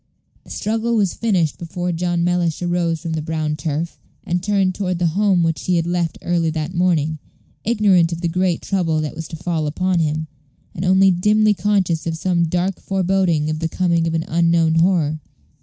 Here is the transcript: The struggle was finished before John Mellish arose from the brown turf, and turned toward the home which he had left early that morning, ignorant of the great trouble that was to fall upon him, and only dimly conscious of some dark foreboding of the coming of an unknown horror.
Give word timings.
The 0.43 0.49
struggle 0.49 0.95
was 0.95 1.13
finished 1.13 1.59
before 1.59 1.91
John 1.91 2.23
Mellish 2.23 2.63
arose 2.63 3.01
from 3.01 3.13
the 3.13 3.21
brown 3.21 3.55
turf, 3.55 3.99
and 4.23 4.41
turned 4.41 4.73
toward 4.73 4.97
the 4.97 5.13
home 5.13 5.43
which 5.43 5.65
he 5.65 5.75
had 5.75 5.85
left 5.85 6.17
early 6.23 6.49
that 6.49 6.73
morning, 6.73 7.19
ignorant 7.63 8.11
of 8.11 8.21
the 8.21 8.27
great 8.27 8.63
trouble 8.63 8.99
that 9.01 9.13
was 9.15 9.27
to 9.27 9.35
fall 9.35 9.67
upon 9.67 9.99
him, 9.99 10.25
and 10.73 10.83
only 10.85 11.11
dimly 11.11 11.53
conscious 11.53 12.07
of 12.07 12.17
some 12.17 12.45
dark 12.47 12.79
foreboding 12.81 13.47
of 13.51 13.59
the 13.59 13.69
coming 13.69 14.07
of 14.07 14.15
an 14.15 14.25
unknown 14.27 14.73
horror. 14.79 15.19